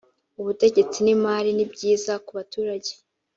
[0.39, 2.91] ubutegetsi n imari nibyiza kubaturage